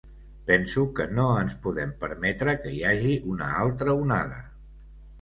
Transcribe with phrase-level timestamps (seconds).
[0.45, 4.45] Penso que no ens podem permetre que hi hagi una altra onada.